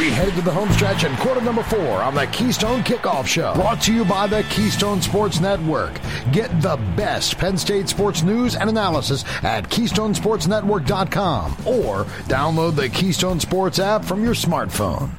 [0.00, 3.52] We head to the home stretch in quarter number four on the Keystone Kickoff Show.
[3.52, 6.00] Brought to you by the Keystone Sports Network.
[6.32, 13.40] Get the best Penn State sports news and analysis at KeystonesportsNetwork.com or download the Keystone
[13.40, 15.10] Sports app from your smartphone.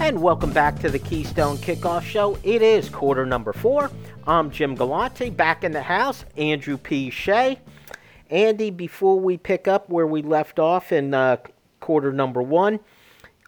[0.00, 2.36] And welcome back to the Keystone Kickoff Show.
[2.42, 3.90] It is quarter number four.
[4.26, 6.26] I'm Jim Galante, back in the house.
[6.36, 7.08] Andrew P.
[7.08, 7.58] Shea.
[8.32, 11.36] Andy, before we pick up where we left off in uh,
[11.80, 12.80] quarter number one,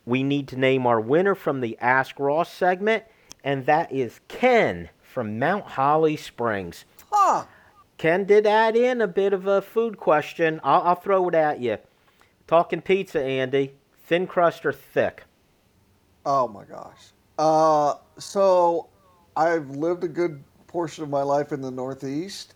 [0.04, 3.02] we need to name our winner from the Ask Ross segment,
[3.42, 6.84] and that is Ken from Mount Holly Springs.
[7.10, 7.46] Huh.
[7.96, 10.60] Ken did add in a bit of a food question.
[10.62, 11.78] I'll, I'll throw it at you.
[12.46, 13.76] Talking pizza, Andy.
[14.06, 15.24] Thin crust or thick?
[16.26, 17.12] Oh my gosh.
[17.38, 18.88] Uh, so
[19.34, 22.52] I've lived a good portion of my life in the Northeast,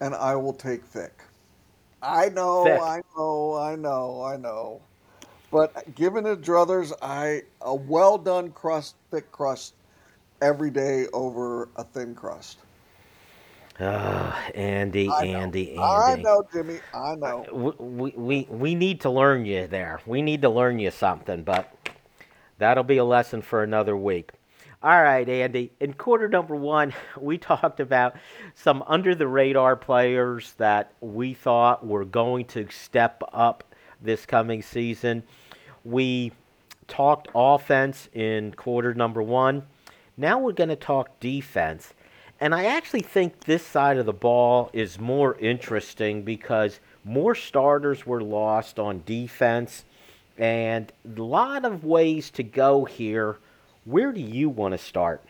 [0.00, 1.22] and I will take thick.
[2.02, 2.80] I know, Thick.
[2.80, 4.80] I know, I know, I know.
[5.50, 9.74] But given the druthers, I a well done crust, thick crust,
[10.42, 12.58] every day over a thin crust.
[13.80, 15.24] Ah, Andy, I.
[15.24, 15.78] Andy, Andy.
[15.78, 16.80] I know, Jimmy.
[16.92, 17.46] I know.
[17.78, 20.00] we, we, we need to learn you there.
[20.04, 21.72] We need to learn you something, but
[22.58, 24.32] that'll be a lesson for another week.
[24.80, 25.72] All right, Andy.
[25.80, 28.14] In quarter number one, we talked about
[28.54, 33.64] some under the radar players that we thought were going to step up
[34.00, 35.24] this coming season.
[35.84, 36.30] We
[36.86, 39.64] talked offense in quarter number one.
[40.16, 41.92] Now we're going to talk defense.
[42.40, 48.06] And I actually think this side of the ball is more interesting because more starters
[48.06, 49.84] were lost on defense
[50.36, 53.38] and a lot of ways to go here.
[53.88, 55.24] Where do you want to start?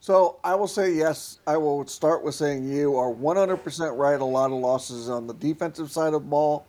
[0.00, 1.38] So I will say yes.
[1.46, 4.20] I will start with saying you are 100% right.
[4.20, 6.66] A lot of losses on the defensive side of the ball,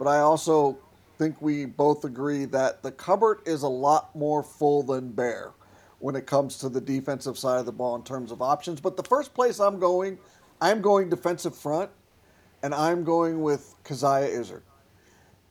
[0.00, 0.76] but I also
[1.16, 5.52] think we both agree that the cupboard is a lot more full than bare
[6.00, 8.80] when it comes to the defensive side of the ball in terms of options.
[8.80, 10.18] But the first place I'm going,
[10.60, 11.88] I'm going defensive front,
[12.64, 14.64] and I'm going with Coziahr Izzard.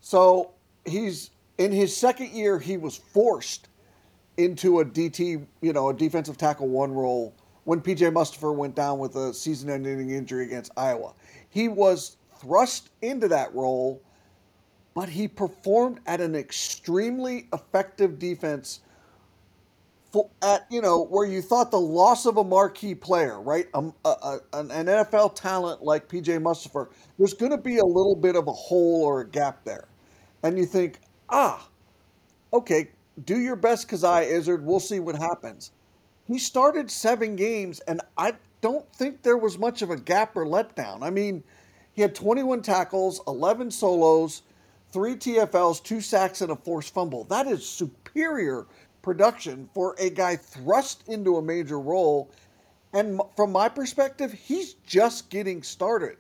[0.02, 0.52] So
[0.84, 3.70] he's in his second year, he was forced
[4.38, 7.34] into a DT, you know, a defensive tackle one role
[7.64, 11.14] when PJ Mustipher went down with a season-ending injury against Iowa.
[11.50, 14.02] He was thrust into that role,
[14.96, 18.82] but he performed at an extremely effective defense.
[20.12, 23.94] For, at you know where you thought the loss of a marquee player, right, um,
[24.04, 28.36] a, a, an NFL talent like PJ Mustipher, there's going to be a little bit
[28.36, 29.88] of a hole or a gap there,
[30.44, 31.00] and you think,
[31.30, 31.66] ah,
[32.52, 32.90] okay,
[33.26, 34.66] do your best, Coziahr Izzard.
[34.66, 35.72] We'll see what happens.
[36.28, 40.46] He started seven games, and I don't think there was much of a gap or
[40.46, 41.02] letdown.
[41.02, 41.44] I mean,
[41.94, 44.44] he had 21 tackles, 11 solos,
[44.92, 47.24] three TFLs, two sacks, and a forced fumble.
[47.26, 48.66] That is superior
[49.02, 52.30] production for a guy thrust into a major role.
[52.94, 56.18] And from my perspective, he's just getting started.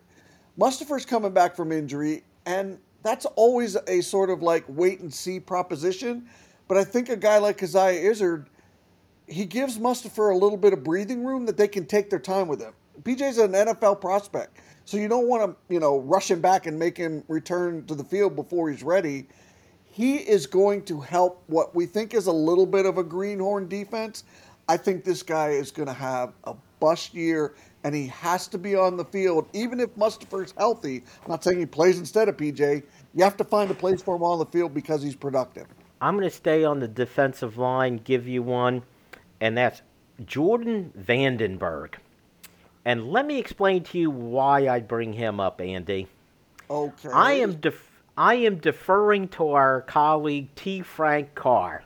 [0.60, 5.40] Mustipher's coming back from injury, and that's always a sort of like wait and see
[5.40, 6.28] proposition.
[6.72, 8.50] But I think a guy like Coziahr Izzard,
[9.28, 12.48] he gives Mustipher a little bit of breathing room that they can take their time
[12.48, 12.72] with him.
[13.02, 16.80] PJ's an NFL prospect, so you don't want to, you know, rush him back and
[16.80, 19.28] make him return to the field before he's ready.
[19.84, 23.68] He is going to help what we think is a little bit of a greenhorn
[23.68, 24.24] defense.
[24.70, 27.54] I think this guy is going to have a bust year,
[27.84, 31.04] and he has to be on the field, even if Mustipher's healthy.
[31.26, 32.84] I'm not saying he plays instead of PJ.
[33.14, 35.68] You have to find a place for him on the field because he's productive.
[36.02, 38.82] I'm going to stay on the defensive line, give you one,
[39.40, 39.84] and that's
[40.26, 41.98] Jordan van den Berg.
[42.84, 46.08] And let me explain to you why I bring him up, Andy.
[46.70, 47.10] Okay.
[47.14, 50.82] I am def- I am deferring to our colleague T.
[50.82, 51.84] Frank Carr,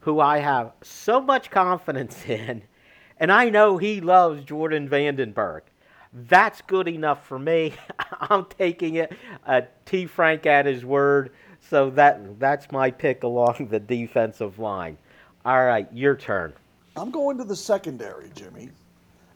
[0.00, 2.62] who I have so much confidence in,
[3.18, 5.62] and I know he loves Jordan van den Berg.
[6.12, 7.74] That's good enough for me.
[8.20, 9.12] I'm taking it
[9.46, 10.06] uh, T.
[10.06, 11.30] Frank at his word.
[11.60, 14.96] So that that's my pick along the defensive line.
[15.44, 16.52] All right, your turn.
[16.96, 18.70] I'm going to the secondary, Jimmy.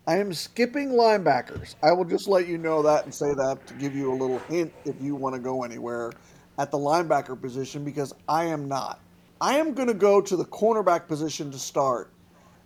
[0.07, 1.75] I am skipping linebackers.
[1.83, 4.39] I will just let you know that and say that to give you a little
[4.41, 6.13] hint if you want to go anywhere
[6.59, 9.01] at the linebacker position because I am not.
[9.41, 12.11] I am going to go to the cornerback position to start.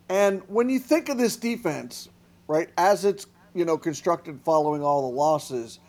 [0.09, 2.09] And when you think of this defense,
[2.49, 5.81] right, as it's, you know, constructed following all the losses,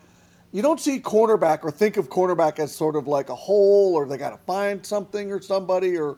[0.55, 4.07] you don't see cornerback or think of cornerback as sort of like a hole or
[4.07, 6.15] they got to find something or somebody or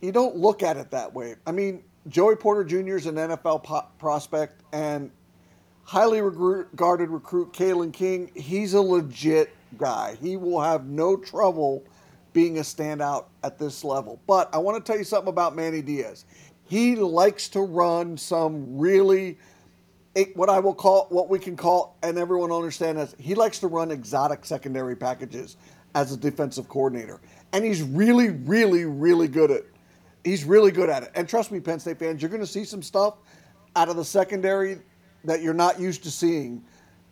[0.00, 1.34] you don't look at it that way.
[1.46, 2.96] I mean, Joey Porter Jr.
[2.96, 5.10] is an NFL po- prospect and
[5.82, 8.30] highly regarded recruit Kalen King.
[8.34, 10.16] He's a legit guy.
[10.22, 11.84] He will have no trouble
[12.32, 14.22] being a standout at this level.
[14.26, 16.24] But I want to tell you something about Manny Diaz.
[16.64, 19.36] He likes to run some really
[20.34, 23.58] what I will call what we can call and everyone will understand as he likes
[23.60, 25.56] to run exotic secondary packages
[25.94, 27.20] as a defensive coordinator.
[27.52, 29.62] And he's really really really good at
[30.24, 31.12] he's really good at it.
[31.14, 33.14] And trust me Penn State fans, you're going to see some stuff
[33.76, 34.78] out of the secondary
[35.24, 36.64] that you're not used to seeing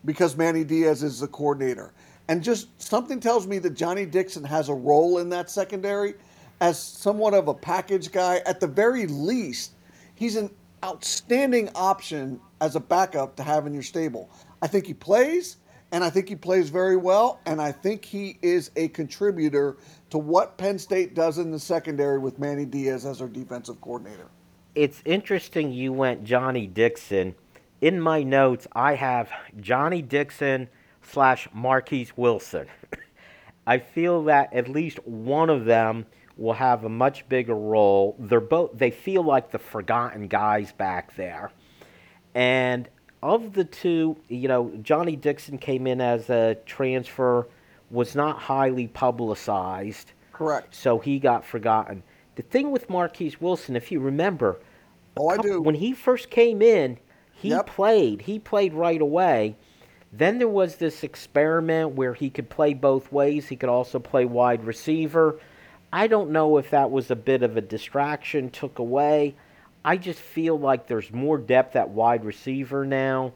[0.05, 1.93] because Manny Diaz is the coordinator.
[2.29, 6.15] And just something tells me that Johnny Dixon has a role in that secondary
[6.61, 8.43] as somewhat of a package guy.
[8.45, 9.73] At the very least,
[10.15, 10.50] he's an
[10.84, 14.30] outstanding option as a backup to have in your stable.
[14.62, 15.56] I think he plays,
[15.92, 19.76] and I think he plays very well, and I think he is a contributor
[20.10, 24.28] to what Penn State does in the secondary with Manny Diaz as our defensive coordinator.
[24.75, 27.34] It's interesting you went Johnny Dixon.
[27.80, 29.30] In my notes, I have
[29.60, 30.69] Johnny Dixon
[31.02, 32.66] slash Marquise Wilson.
[33.66, 36.06] I feel that at least one of them
[36.38, 38.17] will have a much bigger role.
[38.19, 41.50] They're both they feel like the forgotten guys back there.
[42.35, 42.88] And
[43.23, 47.49] of the two, you know, Johnny Dixon came in as a transfer,
[47.90, 50.12] was not highly publicized.
[50.32, 50.75] Correct.
[50.75, 52.02] So he got forgotten.
[52.37, 54.61] The thing with Marquise Wilson, if you remember,
[55.17, 55.61] oh, couple, I do.
[55.61, 56.99] When he first came in,
[57.32, 57.67] he yep.
[57.67, 58.23] played.
[58.23, 59.56] He played right away.
[60.12, 63.49] Then there was this experiment where he could play both ways.
[63.49, 65.40] He could also play wide receiver.
[65.93, 69.37] I don't know if that was a bit of a distraction, took away.
[69.85, 73.32] I just feel like there's more depth at wide receiver now.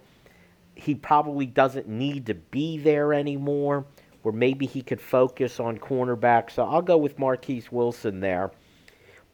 [0.75, 3.87] He probably doesn't need to be there anymore,
[4.22, 6.50] where maybe he could focus on cornerback.
[6.50, 8.50] So I'll go with Marquise Wilson there.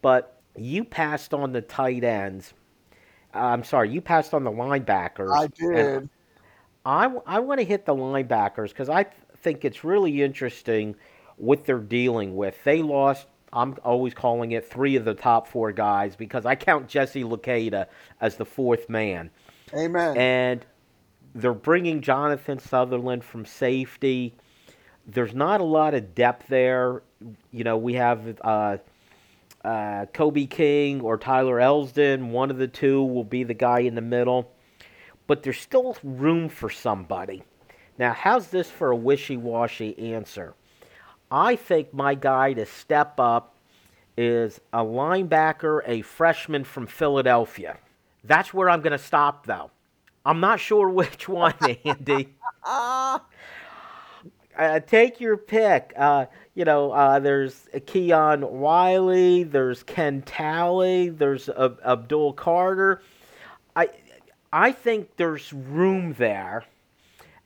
[0.01, 2.55] But you passed on the tight ends.
[3.35, 5.33] Uh, I'm sorry, you passed on the linebackers.
[5.33, 6.09] I did.
[6.85, 10.95] I, I want to hit the linebackers because I th- think it's really interesting
[11.39, 12.63] what they're dealing with.
[12.65, 16.89] They lost, I'm always calling it three of the top four guys because I count
[16.89, 17.87] Jesse Luketa
[18.21, 19.31] as the fourth man.
[19.75, 20.17] Amen.
[20.17, 20.67] And
[21.35, 24.35] they're bringing Jonathan Sutherland from safety.
[25.07, 27.03] There's not a lot of depth there.
[27.51, 28.79] You know, we have uh,
[29.65, 32.31] uh, Kobe King or Tyler Elsdon.
[32.31, 34.51] One of the two will be the guy in the middle
[35.29, 37.45] but there's still room for somebody.
[37.99, 40.55] Now, how's this for a wishy washy answer?
[41.31, 43.55] I think my guy to step up
[44.17, 47.79] is a linebacker, a freshman from Philadelphia.
[48.25, 49.71] That's where I'm going to stop, though.
[50.25, 51.55] I'm not sure which one,
[51.85, 52.35] Andy.
[52.65, 53.19] uh,
[54.87, 55.93] take your pick.
[55.97, 63.03] Uh, you know, uh, there's Keon Wiley, there's Ken Talley, there's Abdul Carter.
[63.77, 63.91] I
[64.53, 66.65] I think there's room there.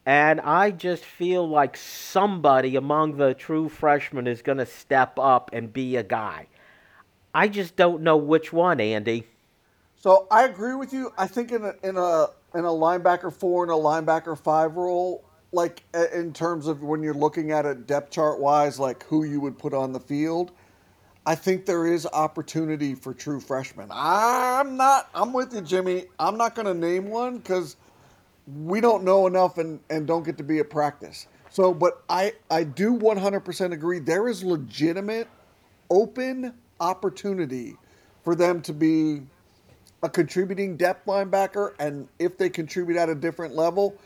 [0.05, 5.51] And I just feel like somebody among the true freshmen is going to step up
[5.53, 6.49] and be a guy.
[7.35, 9.27] I just don't know which one, Andy.
[9.97, 11.13] So I agree with you.
[11.17, 15.25] I think in a in a in a linebacker four and a linebacker five role,
[15.53, 19.41] like in terms of when you're looking at it depth chart wise, like who you
[19.41, 20.51] would put on the field.
[21.25, 23.89] I think there is opportunity for true freshmen.
[23.93, 25.09] I'm not.
[25.15, 26.07] I'm with you, Jimmy.
[26.19, 27.77] I'm not going to name one because
[28.47, 31.27] we don't know enough and, and don't get to be at practice.
[31.51, 33.99] So, but I I do 100% agree.
[33.99, 35.29] There is legitimate,
[35.91, 37.77] open opportunity
[38.25, 39.23] for them to be
[40.03, 43.97] a contributing depth linebacker, and if they contribute at a different level,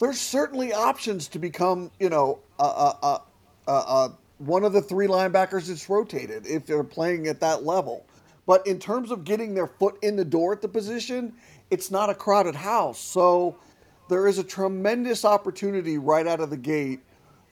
[0.00, 3.22] there's certainly options to become, you know, a, a,
[3.68, 8.04] a, a one of the three linebackers that's rotated if they're playing at that level.
[8.46, 11.32] But in terms of getting their foot in the door at the position,
[11.70, 12.98] it's not a crowded house.
[12.98, 13.56] So
[14.08, 17.00] there is a tremendous opportunity right out of the gate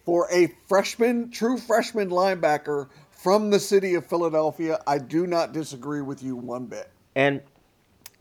[0.04, 4.80] for a freshman, true freshman linebacker from the city of Philadelphia.
[4.87, 6.90] I do not disagree with you one bit.
[7.14, 7.40] And,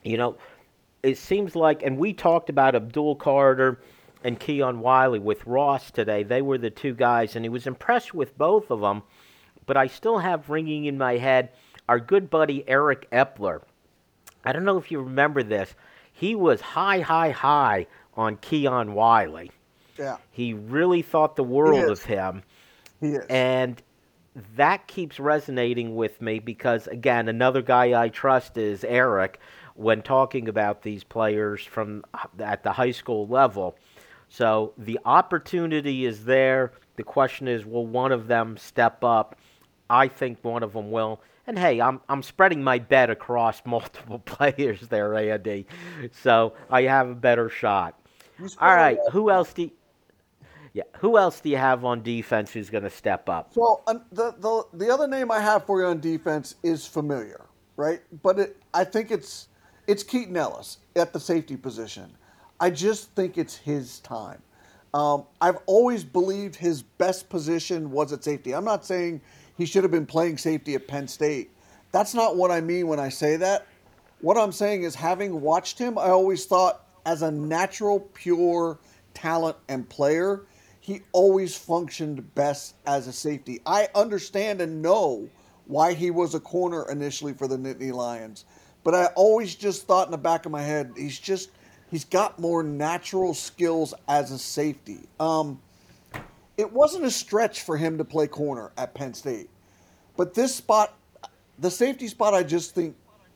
[0.03, 0.37] you know,
[1.03, 3.81] it seems like, and we talked about Abdul Carter
[4.23, 6.23] and Keon Wiley with Ross today.
[6.23, 9.01] They were the two guys, and he was impressed with both of them.
[9.65, 11.49] But I still have ringing in my head
[11.89, 13.61] our good buddy Eric Epler.
[14.45, 15.73] I don't know if you remember this.
[16.13, 19.51] He was high, high, high on Keon Wiley.
[19.97, 20.17] Yeah.
[20.31, 22.43] He really thought the world of him.
[22.99, 23.25] He is.
[23.29, 23.81] And
[24.55, 29.39] that keeps resonating with me because, again, another guy I trust is Eric
[29.75, 32.03] when talking about these players from
[32.39, 33.75] at the high school level.
[34.29, 36.71] So the opportunity is there.
[36.95, 39.35] The question is, will one of them step up?
[39.89, 41.21] I think one of them will.
[41.45, 45.67] And hey, I'm I'm spreading my bet across multiple players there, Andy.
[46.23, 47.99] So I have a better shot.
[48.59, 49.63] All right, who else do?
[49.63, 49.71] You,
[50.73, 50.83] Yeah.
[50.99, 53.51] Who else do you have on defense who's going to step up?
[53.55, 57.45] Well, uh, the, the the other name I have for you on defense is familiar,
[57.75, 58.01] right?
[58.23, 59.49] But it, I think it's
[59.87, 62.11] it's Keaton Ellis at the safety position.
[62.59, 64.41] I just think it's his time.
[64.93, 68.53] Um, I've always believed his best position was at safety.
[68.53, 69.21] I'm not saying
[69.57, 71.51] he should have been playing safety at Penn State.
[71.91, 73.67] That's not what I mean when I say that.
[74.21, 78.79] What I'm saying is, having watched him, I always thought as a natural, pure
[79.13, 80.43] talent and player,
[80.79, 83.61] he always functioned best as a safety.
[83.65, 85.29] I understand and know
[85.67, 88.45] why he was a corner initially for the Nittany Lions,
[88.83, 91.51] but I always just thought in the back of my head, he's just
[91.91, 95.01] he's got more natural skills as a safety.
[95.19, 95.61] Um,
[96.57, 99.49] it wasn't a stretch for him to play corner at Penn State,
[100.17, 100.97] but this spot,
[101.59, 102.95] the safety spot, I just think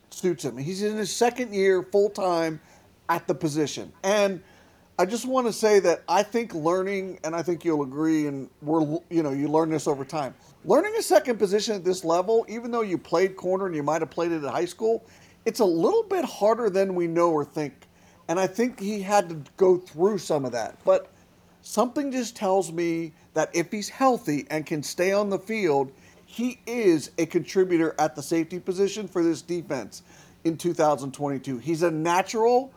[0.10, 0.58] suits him.
[0.58, 2.60] He's in his second year full time
[3.10, 4.42] at the position, and
[4.98, 8.50] I just want to say that I think learning, and I think you'll agree, and
[8.62, 10.34] we're you know you learn this over time.
[10.64, 14.02] Learning a second position at this level, even though you played corner and you might
[14.02, 15.04] have played it at high school,
[15.44, 17.74] it's a little bit harder than we know or think.
[18.28, 20.78] And I think he had to go through some of that.
[20.84, 21.12] But
[21.62, 25.92] something just tells me that if he's healthy and can stay on the field,
[26.26, 30.04] he is a contributor at the safety position for this defense
[30.46, 31.60] in 2022.
[31.60, 32.74] He's a natural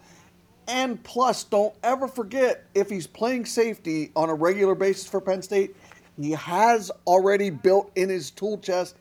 [0.68, 5.42] and plus, don't ever forget if he's playing safety on a regular basis for Penn
[5.42, 5.74] State,
[6.20, 8.96] he has already built in his tool chest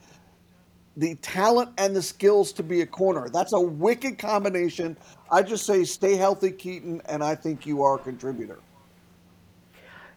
[0.96, 3.30] the talent and the skills to be a corner.
[3.30, 4.98] That's a wicked combination.
[5.32, 8.58] I just say stay healthy, Keaton, and I think you are a contributor.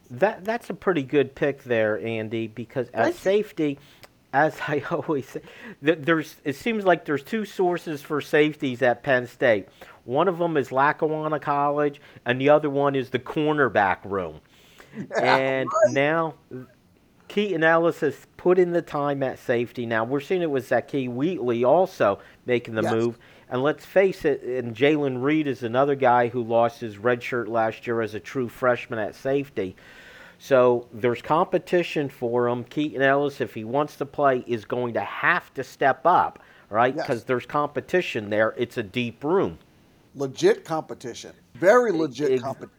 [0.09, 3.77] That that's a pretty good pick there, Andy, because at safety,
[4.33, 5.41] as I always say,
[5.81, 9.67] there's it seems like there's two sources for safeties at Penn State.
[10.05, 14.41] One of them is Lackawanna College, and the other one is the cornerback room.
[15.21, 15.93] And right.
[15.93, 16.33] now
[17.31, 19.85] Keaton Ellis has put in the time at safety.
[19.85, 22.91] Now we're seeing it with Zakee Wheatley also making the yes.
[22.91, 23.17] move.
[23.47, 27.47] And let's face it, and Jaylen Reed is another guy who lost his red shirt
[27.47, 29.77] last year as a true freshman at safety.
[30.43, 32.63] So there's competition for him.
[32.63, 36.95] Keaton Ellis, if he wants to play, is going to have to step up, right?
[36.95, 37.23] Because yes.
[37.25, 38.55] there's competition there.
[38.57, 39.59] It's a deep room
[40.15, 42.77] legit competition, very legit it, competition.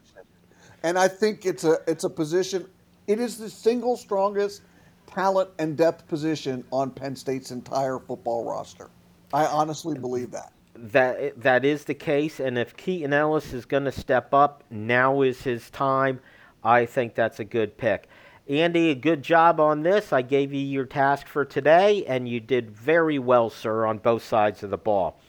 [0.82, 2.66] And I think it's a it's a position.
[3.06, 4.62] It is the single strongest
[5.06, 8.90] talent and depth position on Penn State's entire football roster.
[9.32, 10.52] I honestly believe that.
[10.74, 15.22] That that is the case, and if Keaton Ellis is going to step up, now
[15.22, 16.20] is his time.
[16.64, 18.08] I think that's a good pick.
[18.48, 20.12] Andy, a good job on this.
[20.12, 24.24] I gave you your task for today, and you did very well, sir, on both
[24.24, 25.20] sides of the ball.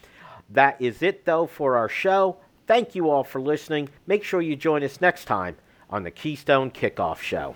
[0.49, 2.37] That is it, though, for our show.
[2.65, 3.89] Thank you all for listening.
[4.07, 5.57] Make sure you join us next time
[5.89, 7.55] on the Keystone Kickoff Show.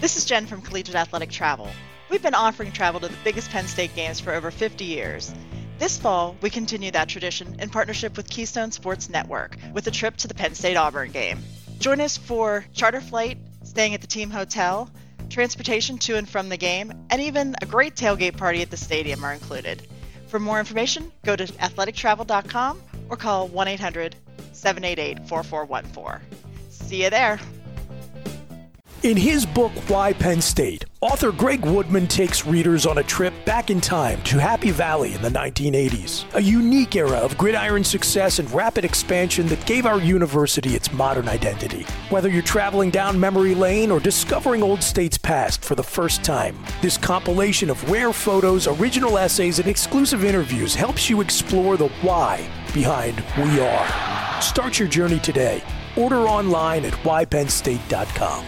[0.00, 1.68] This is Jen from Collegiate Athletic Travel.
[2.10, 5.34] We've been offering travel to the biggest Penn State games for over 50 years.
[5.84, 10.16] This fall, we continue that tradition in partnership with Keystone Sports Network with a trip
[10.16, 11.40] to the Penn State Auburn game.
[11.78, 14.88] Join us for charter flight, staying at the team hotel,
[15.28, 19.22] transportation to and from the game, and even a great tailgate party at the stadium
[19.22, 19.86] are included.
[20.28, 24.16] For more information, go to athletictravel.com or call 1 800
[24.52, 26.26] 788 4414.
[26.70, 27.38] See you there.
[29.02, 33.68] In his book, Why Penn State, author Greg Woodman takes readers on a trip back
[33.68, 38.50] in time to Happy Valley in the 1980s, a unique era of gridiron success and
[38.50, 41.82] rapid expansion that gave our university its modern identity.
[42.08, 46.56] Whether you're traveling down memory lane or discovering old state's past for the first time,
[46.80, 52.48] this compilation of rare photos, original essays, and exclusive interviews helps you explore the why
[52.72, 54.40] behind We Are.
[54.40, 55.62] Start your journey today.
[55.94, 58.44] Order online at whypennstate.com.